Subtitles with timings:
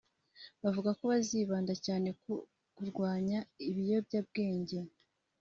[0.63, 2.33] Bavuga ko bazibanda cyane ku
[2.75, 4.77] kurwanya ibiyobyabwenge